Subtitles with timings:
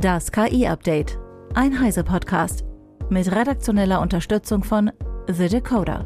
[0.00, 1.18] Das KI-Update.
[1.54, 2.66] Ein Heise-Podcast.
[3.08, 4.92] Mit redaktioneller Unterstützung von
[5.26, 6.04] The Decoder.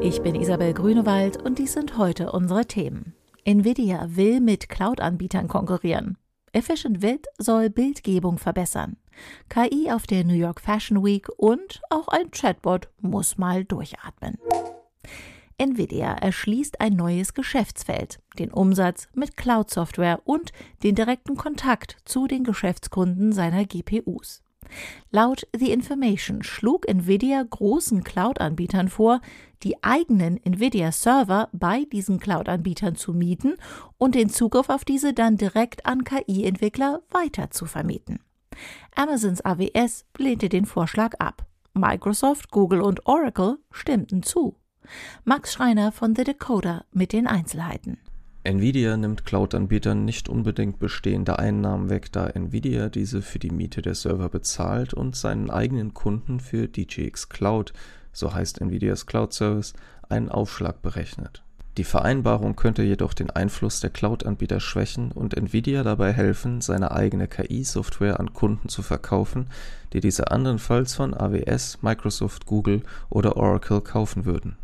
[0.00, 3.12] Ich bin Isabel Grünewald und dies sind heute unsere Themen.
[3.44, 6.16] Nvidia will mit Cloud-Anbietern konkurrieren.
[6.52, 8.96] Efficient Vid soll Bildgebung verbessern.
[9.50, 14.38] KI auf der New York Fashion Week und auch ein Chatbot muss mal durchatmen.
[15.58, 20.52] Nvidia erschließt ein neues Geschäftsfeld, den Umsatz mit Cloud-Software und
[20.82, 24.42] den direkten Kontakt zu den Geschäftskunden seiner GPUs.
[25.10, 29.20] Laut The Information schlug Nvidia großen Cloud-Anbietern vor,
[29.62, 33.56] die eigenen Nvidia-Server bei diesen Cloud-Anbietern zu mieten
[33.96, 38.20] und den Zugriff auf diese dann direkt an KI-Entwickler weiter zu vermieten.
[38.94, 41.46] Amazons AWS lehnte den Vorschlag ab.
[41.74, 44.56] Microsoft, Google und Oracle stimmten zu.
[45.24, 47.98] Max Schreiner von The Decoder mit den Einzelheiten.
[48.44, 53.94] Nvidia nimmt Cloud-Anbietern nicht unbedingt bestehende Einnahmen weg, da Nvidia diese für die Miete der
[53.94, 57.72] Server bezahlt und seinen eigenen Kunden für DGX Cloud,
[58.12, 59.74] so heißt Nvidias Cloud Service,
[60.08, 61.42] einen Aufschlag berechnet.
[61.78, 67.28] Die Vereinbarung könnte jedoch den Einfluss der Cloud-Anbieter schwächen und Nvidia dabei helfen, seine eigene
[67.28, 69.46] KI-Software an Kunden zu verkaufen,
[69.92, 74.56] die diese andernfalls von AWS, Microsoft, Google oder Oracle kaufen würden.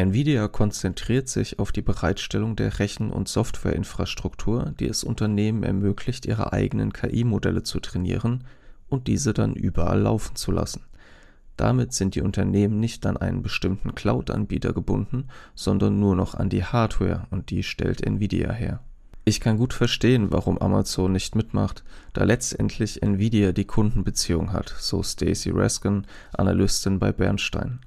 [0.00, 6.52] Nvidia konzentriert sich auf die Bereitstellung der Rechen- und Softwareinfrastruktur, die es Unternehmen ermöglicht, ihre
[6.52, 8.44] eigenen KI-Modelle zu trainieren
[8.88, 10.82] und diese dann überall laufen zu lassen
[11.60, 16.64] damit sind die Unternehmen nicht an einen bestimmten Cloud-Anbieter gebunden, sondern nur noch an die
[16.64, 18.80] Hardware und die stellt Nvidia her.
[19.26, 21.84] Ich kann gut verstehen, warum Amazon nicht mitmacht,
[22.14, 27.80] da letztendlich Nvidia die Kundenbeziehung hat, so Stacy Raskin, Analystin bei Bernstein.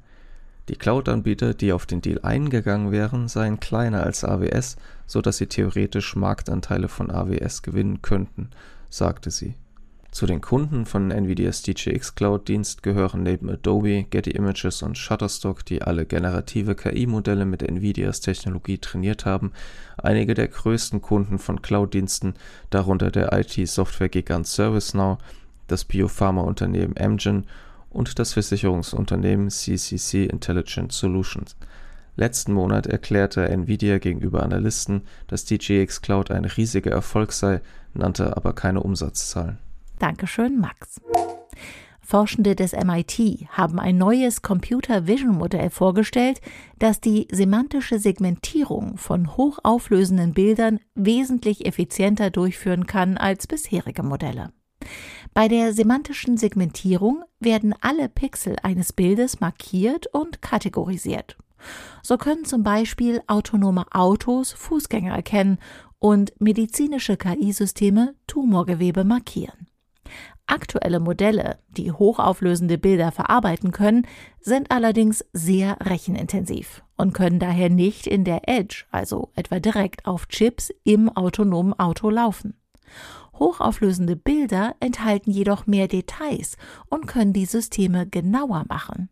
[0.70, 5.48] Die Cloud-Anbieter, die auf den Deal eingegangen wären, seien kleiner als AWS, so dass sie
[5.48, 8.50] theoretisch Marktanteile von AWS gewinnen könnten,
[8.90, 9.56] sagte sie.
[10.14, 15.82] Zu den Kunden von NVIDIAs DJX Cloud-Dienst gehören neben Adobe, Getty Images und Shutterstock, die
[15.82, 19.54] alle generative KI-Modelle mit NVIDIAs Technologie trainiert haben,
[19.98, 22.36] einige der größten Kunden von Cloud-Diensten,
[22.70, 25.18] darunter der IT-Software-Gigant ServiceNow,
[25.68, 27.48] das Biopharma-Unternehmen Amgen
[27.94, 31.56] und das Versicherungsunternehmen CCC Intelligent Solutions.
[32.16, 37.62] Letzten Monat erklärte Nvidia gegenüber Analysten, dass DJX Cloud ein riesiger Erfolg sei,
[37.94, 39.58] nannte aber keine Umsatzzahlen.
[39.98, 41.00] Dankeschön, Max.
[42.06, 46.42] Forschende des MIT haben ein neues Computer Vision Modell vorgestellt,
[46.78, 54.52] das die semantische Segmentierung von hochauflösenden Bildern wesentlich effizienter durchführen kann als bisherige Modelle.
[55.34, 61.38] Bei der semantischen Segmentierung werden alle Pixel eines Bildes markiert und kategorisiert.
[62.04, 65.58] So können zum Beispiel autonome Autos Fußgänger erkennen
[65.98, 69.68] und medizinische KI-Systeme Tumorgewebe markieren.
[70.46, 74.06] Aktuelle Modelle, die hochauflösende Bilder verarbeiten können,
[74.42, 80.28] sind allerdings sehr rechenintensiv und können daher nicht in der Edge, also etwa direkt auf
[80.28, 82.56] Chips im autonomen Auto laufen.
[83.40, 86.58] Hochauflösende Bilder enthalten jedoch mehr Details
[86.90, 89.10] und können die Systeme genauer machen.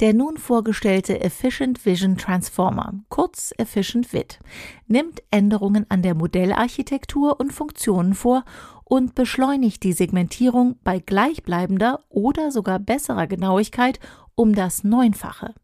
[0.00, 4.40] Der nun vorgestellte Efficient Vision Transformer, kurz Efficient VID,
[4.86, 8.44] nimmt Änderungen an der Modellarchitektur und Funktionen vor
[8.84, 14.00] und beschleunigt die Segmentierung bei gleichbleibender oder sogar besserer Genauigkeit
[14.34, 15.54] um das Neunfache.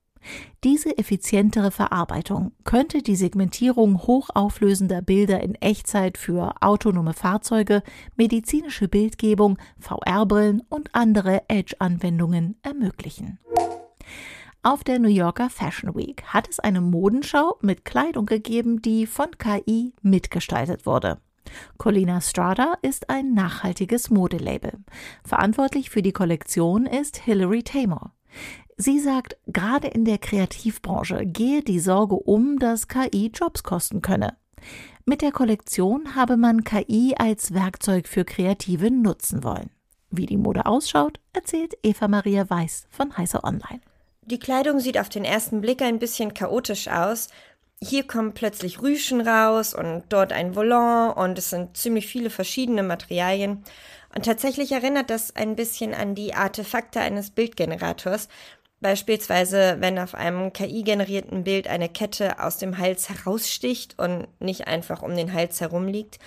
[0.65, 7.83] Diese effizientere Verarbeitung könnte die Segmentierung hochauflösender Bilder in Echtzeit für autonome Fahrzeuge,
[8.17, 13.39] medizinische Bildgebung, VR-Brillen und andere Edge-Anwendungen ermöglichen.
[14.63, 19.31] Auf der New Yorker Fashion Week hat es eine Modenschau mit Kleidung gegeben, die von
[19.39, 21.19] KI mitgestaltet wurde.
[21.79, 24.73] Colina Strada ist ein nachhaltiges Modelabel.
[25.25, 28.13] Verantwortlich für die Kollektion ist Hilary Taymor.
[28.81, 34.37] Sie sagt, gerade in der Kreativbranche gehe die Sorge um, dass KI Jobs kosten könne.
[35.05, 39.71] Mit der Kollektion habe man KI als Werkzeug für Kreative nutzen wollen.
[40.11, 43.81] Wie die Mode ausschaut, erzählt Eva Maria Weiß von Heißer Online.
[44.23, 47.31] Die Kleidung sieht auf den ersten Blick ein bisschen chaotisch aus.
[47.83, 52.85] Hier kommen plötzlich Rüschen raus und dort ein Volant und es sind ziemlich viele verschiedene
[52.85, 53.65] Materialien.
[54.15, 58.29] Und tatsächlich erinnert das ein bisschen an die Artefakte eines Bildgenerators.
[58.81, 65.03] Beispielsweise, wenn auf einem KI-generierten Bild eine Kette aus dem Hals heraussticht und nicht einfach
[65.03, 66.19] um den Hals herum liegt.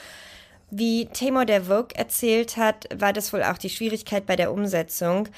[0.70, 5.30] Wie Tamor der Vogue erzählt hat, war das wohl auch die Schwierigkeit bei der Umsetzung.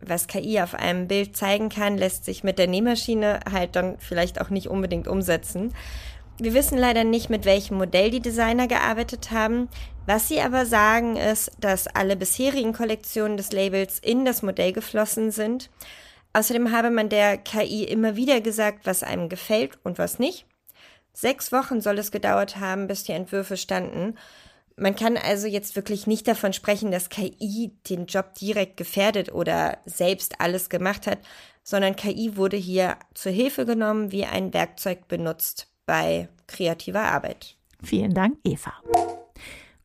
[0.00, 4.40] Was KI auf einem Bild zeigen kann, lässt sich mit der Nähmaschine halt dann vielleicht
[4.40, 5.74] auch nicht unbedingt umsetzen.
[6.38, 9.68] Wir wissen leider nicht, mit welchem Modell die Designer gearbeitet haben.
[10.06, 15.30] Was sie aber sagen, ist, dass alle bisherigen Kollektionen des Labels in das Modell geflossen
[15.30, 15.70] sind.
[16.34, 20.46] Außerdem habe man der KI immer wieder gesagt, was einem gefällt und was nicht.
[21.12, 24.18] Sechs Wochen soll es gedauert haben, bis die Entwürfe standen.
[24.76, 29.78] Man kann also jetzt wirklich nicht davon sprechen, dass KI den Job direkt gefährdet oder
[29.84, 31.20] selbst alles gemacht hat,
[31.62, 37.56] sondern KI wurde hier zur Hilfe genommen, wie ein Werkzeug benutzt bei kreativer Arbeit.
[37.80, 38.72] Vielen Dank, Eva.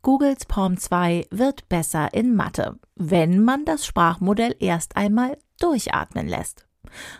[0.02, 6.66] Googles Palm 2 wird besser in Mathe, wenn man das Sprachmodell erst einmal durchatmen lässt.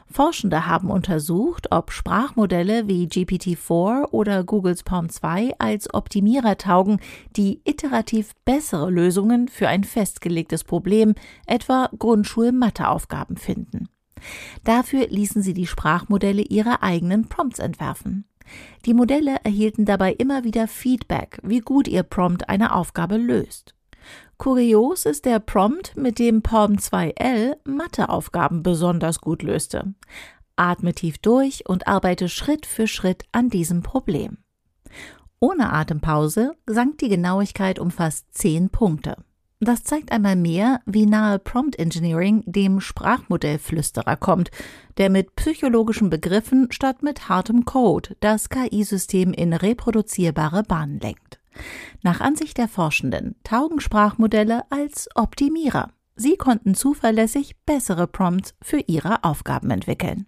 [0.10, 7.02] Forschende haben untersucht, ob Sprachmodelle wie GPT-4 oder Googles Palm 2 als Optimierer taugen,
[7.36, 11.16] die iterativ bessere Lösungen für ein festgelegtes Problem,
[11.46, 13.90] etwa Grundschul-Matheaufgaben finden.
[14.64, 18.29] Dafür ließen sie die Sprachmodelle ihre eigenen Prompts entwerfen.
[18.86, 23.76] Die Modelle erhielten dabei immer wieder Feedback, wie gut ihr Prompt eine Aufgabe löst.
[24.38, 29.94] Kurios ist der Prompt, mit dem Palm 2L Matheaufgaben besonders gut löste.
[30.56, 34.38] Atme tief durch und arbeite Schritt für Schritt an diesem Problem.
[35.40, 39.18] Ohne Atempause sank die Genauigkeit um fast 10 Punkte.
[39.62, 44.52] Das zeigt einmal mehr, wie nahe Prompt Engineering dem Sprachmodellflüsterer kommt,
[44.98, 51.42] der mit psychologischen Begriffen statt mit hartem Code das KI-System in reproduzierbare Bahnen lenkt.
[52.04, 55.92] Nach Ansicht der Forschenden taugen Sprachmodelle als Optimierer.
[56.16, 60.26] Sie konnten zuverlässig bessere Prompts für ihre Aufgaben entwickeln.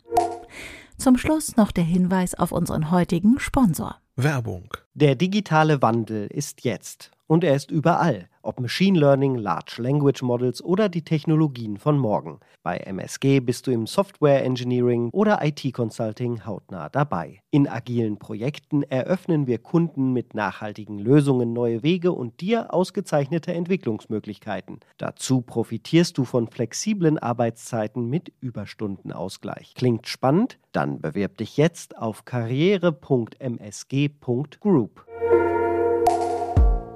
[0.98, 3.96] Zum Schluss noch der Hinweis auf unseren heutigen Sponsor.
[4.18, 4.74] Werbung.
[4.94, 10.62] Der digitale Wandel ist jetzt und er ist überall ob Machine Learning, Large Language Models
[10.64, 12.40] oder die Technologien von morgen.
[12.64, 17.40] Bei MSG bist du im Software Engineering oder IT Consulting hautnah dabei.
[17.52, 24.82] In agilen Projekten eröffnen wir Kunden mit nachhaltigen Lösungen neue Wege und dir ausgezeichnete Entwicklungsmöglichkeiten.
[24.98, 29.74] Dazu profitierst du von flexiblen Arbeitszeiten mit Überstundenausgleich.
[29.76, 30.58] Klingt spannend?
[30.72, 35.06] Dann bewirb dich jetzt auf karriere.msg.group.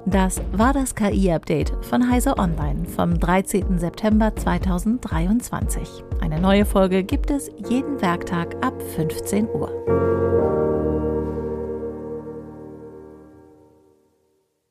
[0.08, 3.76] Das war das KI-Update von Heise Online vom 13.
[3.80, 6.04] September 2023.
[6.20, 10.65] Eine neue Folge gibt es jeden Werktag ab 15 Uhr.